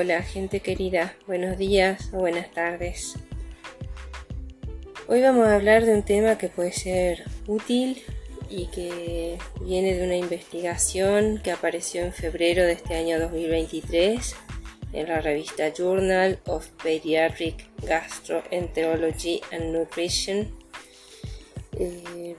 [0.00, 3.16] Hola gente querida, buenos días o buenas tardes.
[5.08, 8.02] Hoy vamos a hablar de un tema que puede ser útil
[8.48, 14.36] y que viene de una investigación que apareció en febrero de este año 2023
[14.94, 20.50] en la revista Journal of Pediatric Gastroenterology and Nutrition.
[21.78, 22.34] Eh,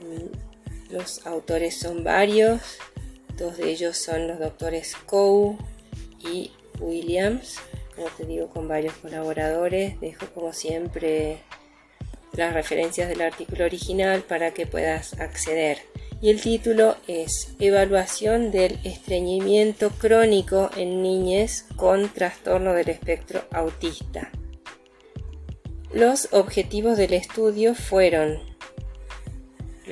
[0.90, 2.78] los autores son varios,
[3.38, 5.56] dos de ellos son los doctores Coe
[6.18, 6.50] y
[6.82, 7.56] Williams,
[7.94, 10.00] como te digo, con varios colaboradores.
[10.00, 11.38] Dejo como siempre
[12.32, 15.78] las referencias del artículo original para que puedas acceder.
[16.20, 24.30] Y el título es Evaluación del estreñimiento crónico en niñez con trastorno del espectro autista.
[25.92, 28.51] Los objetivos del estudio fueron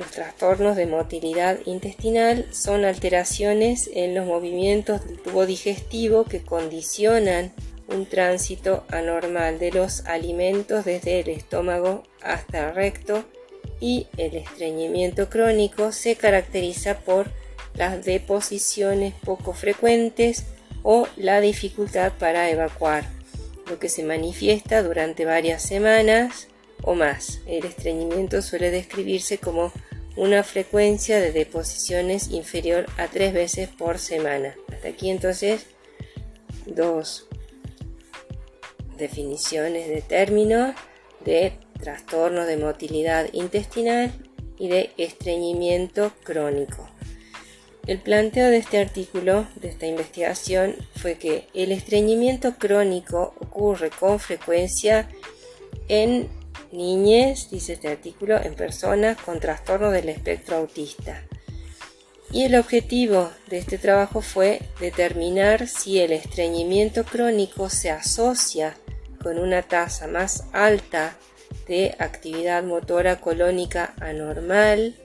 [0.01, 7.53] los trastornos de motilidad intestinal son alteraciones en los movimientos del tubo digestivo que condicionan
[7.87, 13.25] un tránsito anormal de los alimentos desde el estómago hasta el recto
[13.79, 17.27] y el estreñimiento crónico se caracteriza por
[17.75, 20.45] las deposiciones poco frecuentes
[20.81, 23.05] o la dificultad para evacuar,
[23.69, 26.47] lo que se manifiesta durante varias semanas
[26.81, 27.41] o más.
[27.45, 29.71] El estreñimiento suele describirse como
[30.15, 34.55] una frecuencia de deposiciones inferior a tres veces por semana.
[34.71, 35.67] Hasta aquí entonces
[36.65, 37.27] dos
[38.97, 40.75] definiciones de términos
[41.25, 44.11] de trastorno de motilidad intestinal
[44.57, 46.87] y de estreñimiento crónico.
[47.87, 54.19] El planteo de este artículo, de esta investigación, fue que el estreñimiento crónico ocurre con
[54.19, 55.09] frecuencia
[55.87, 56.29] en
[56.71, 61.23] niñez, dice este artículo, en personas con trastorno del espectro autista.
[62.31, 68.75] Y el objetivo de este trabajo fue determinar si el estreñimiento crónico se asocia
[69.21, 71.17] con una tasa más alta
[71.67, 74.95] de actividad motora colónica anormal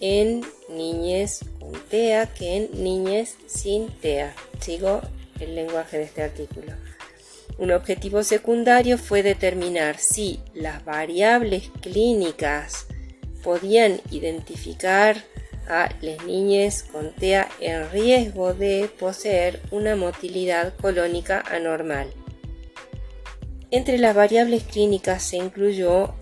[0.00, 4.34] en niñez con TEA que en niñez sin TEA.
[4.60, 5.00] Sigo
[5.40, 6.72] el lenguaje de este artículo.
[7.58, 12.86] Un objetivo secundario fue determinar si las variables clínicas
[13.42, 15.24] podían identificar
[15.68, 22.12] a las niñas con TEA en riesgo de poseer una motilidad colónica anormal.
[23.70, 26.14] Entre las variables clínicas se incluyó,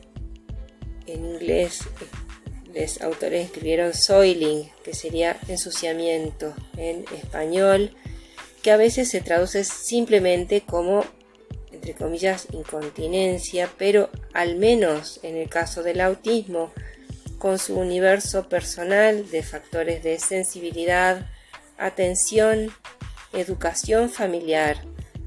[1.07, 1.81] en inglés,
[2.75, 7.91] los autores escribieron soiling, que sería ensuciamiento en español,
[8.63, 11.05] que a veces se traduce simplemente como
[11.85, 16.73] entre comillas, incontinencia, pero al menos en el caso del autismo,
[17.37, 21.27] con su universo personal de factores de sensibilidad,
[21.77, 22.73] atención,
[23.35, 24.79] educación familiar,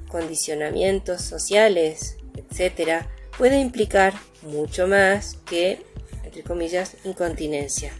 [0.07, 3.05] condicionamientos sociales, etc.,
[3.37, 5.85] puede implicar mucho más que,
[6.23, 7.93] entre comillas, incontinencia,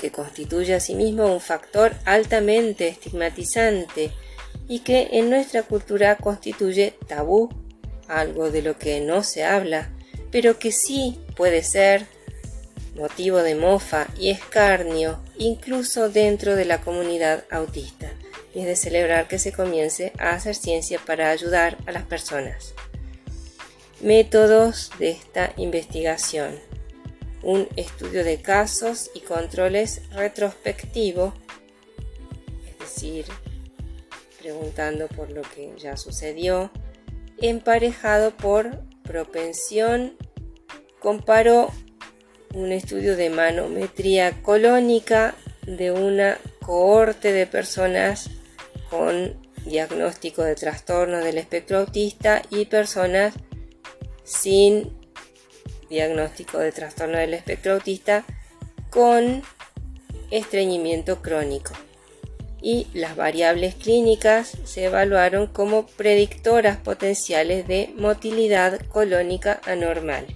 [0.00, 4.12] que constituye asimismo un factor altamente estigmatizante
[4.70, 7.48] y que en nuestra cultura constituye tabú,
[8.06, 9.90] algo de lo que no se habla,
[10.30, 12.06] pero que sí puede ser
[12.94, 18.12] motivo de mofa y escarnio incluso dentro de la comunidad autista.
[18.54, 22.72] Y es de celebrar que se comience a hacer ciencia para ayudar a las personas.
[24.00, 26.60] Métodos de esta investigación.
[27.42, 31.34] Un estudio de casos y controles retrospectivo,
[32.68, 33.26] es decir,
[34.40, 36.70] preguntando por lo que ya sucedió,
[37.40, 40.16] emparejado por propensión,
[40.98, 41.70] comparó
[42.54, 45.34] un estudio de manometría colónica
[45.66, 48.30] de una cohorte de personas
[48.88, 53.34] con diagnóstico de trastorno del espectro autista y personas
[54.24, 54.96] sin
[55.88, 58.24] diagnóstico de trastorno del espectro autista
[58.90, 59.42] con
[60.30, 61.72] estreñimiento crónico
[62.62, 70.26] y las variables clínicas se evaluaron como predictoras potenciales de motilidad colónica anormal.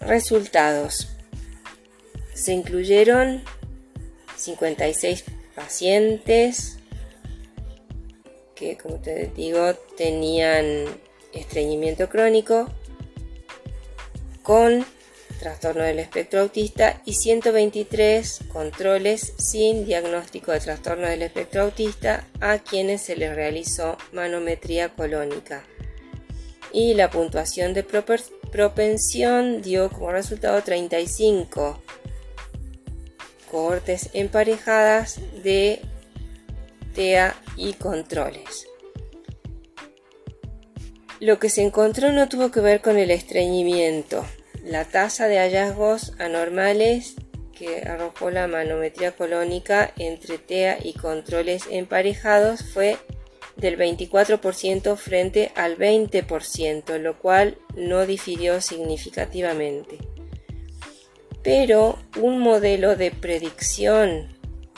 [0.00, 1.08] Resultados.
[2.34, 3.42] Se incluyeron
[4.36, 5.24] 56
[5.54, 6.78] pacientes
[8.54, 10.84] que, como te digo, tenían
[11.32, 12.68] estreñimiento crónico
[14.42, 14.84] con
[15.38, 22.58] trastorno del espectro autista y 123 controles sin diagnóstico de trastorno del espectro autista a
[22.58, 25.64] quienes se les realizó manometría colónica.
[26.72, 31.82] Y la puntuación de propensión dio como resultado 35
[33.50, 35.80] cohortes emparejadas de
[36.94, 38.66] TEA y controles.
[41.20, 44.24] Lo que se encontró no tuvo que ver con el estreñimiento.
[44.68, 47.14] La tasa de hallazgos anormales
[47.56, 52.98] que arrojó la manometría colónica entre TEA y controles emparejados fue
[53.56, 59.96] del 24% frente al 20%, lo cual no difirió significativamente.
[61.42, 64.28] Pero un modelo de predicción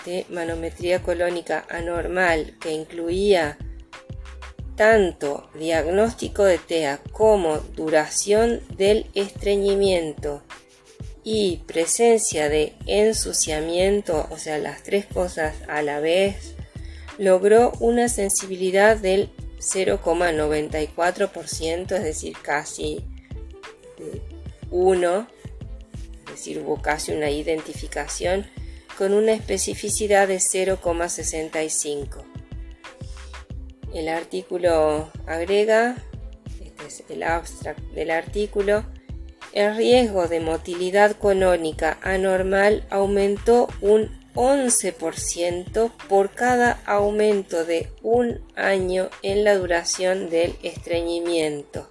[0.06, 3.58] de manometría colónica anormal que incluía
[4.80, 10.42] tanto diagnóstico de TEA como duración del estreñimiento
[11.22, 16.54] y presencia de ensuciamiento, o sea, las tres cosas a la vez,
[17.18, 19.28] logró una sensibilidad del
[19.58, 23.04] 0,94%, es decir, casi
[24.70, 25.28] 1,
[26.24, 28.46] es decir, hubo casi una identificación
[28.96, 32.29] con una especificidad de 0,65.
[33.92, 35.96] El artículo agrega,
[36.64, 38.84] este es el abstract del artículo,
[39.52, 49.10] el riesgo de motilidad colónica anormal aumentó un 11% por cada aumento de un año
[49.22, 51.88] en la duración del estreñimiento.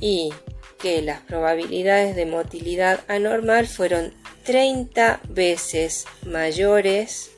[0.00, 0.32] Y
[0.78, 4.14] que las probabilidades de motilidad anormal fueron
[4.44, 7.30] 30 veces mayores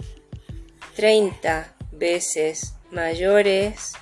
[0.96, 3.93] 30 veces mayores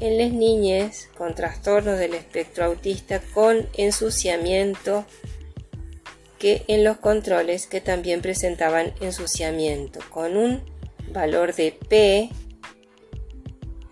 [0.00, 5.04] en las niñas con trastornos del espectro autista con ensuciamiento
[6.38, 10.62] que en los controles que también presentaban ensuciamiento con un
[11.12, 12.30] valor de P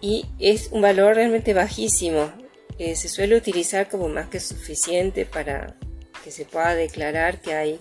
[0.05, 2.31] Y es un valor realmente bajísimo.
[2.77, 5.75] que se suele utilizar como más que suficiente para
[6.23, 7.79] que se pueda declarar que hay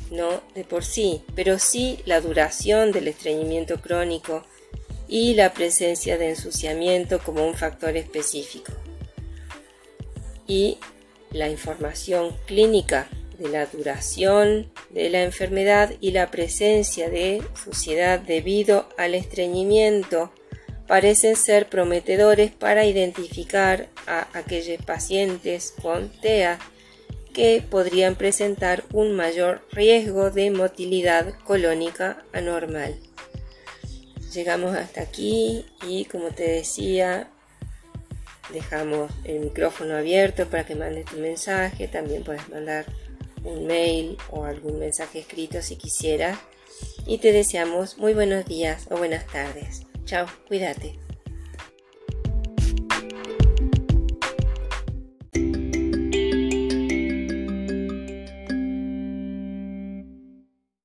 [0.10, 4.46] no de por sí, pero sí la duración del estreñimiento crónico
[5.08, 8.72] y la presencia de ensuciamiento como un factor específico.
[10.48, 10.78] Y
[11.34, 18.88] la información clínica de la duración de la enfermedad y la presencia de suciedad debido
[18.98, 20.32] al estreñimiento
[20.88, 26.60] parecen ser prometedores para identificar a aquellos pacientes con TEA
[27.34, 32.96] que podrían presentar un mayor riesgo de motilidad colónica anormal.
[34.34, 37.30] Llegamos hasta aquí y como te decía,
[38.54, 42.86] dejamos el micrófono abierto para que mandes tu mensaje, también puedes mandar
[43.44, 46.40] un mail o algún mensaje escrito si quisieras.
[47.06, 49.82] Y te deseamos muy buenos días o buenas tardes.
[50.06, 51.03] Chao, cuídate.